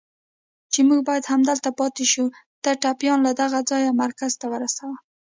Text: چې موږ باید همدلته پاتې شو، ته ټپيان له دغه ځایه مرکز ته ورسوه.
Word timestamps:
چې 0.71 0.79
موږ 0.87 0.99
باید 1.09 1.29
همدلته 1.33 1.69
پاتې 1.79 2.05
شو، 2.11 2.25
ته 2.63 2.69
ټپيان 2.81 3.19
له 3.27 3.31
دغه 3.41 3.59
ځایه 3.69 3.97
مرکز 4.03 4.31
ته 4.41 4.45
ورسوه. 4.53 4.95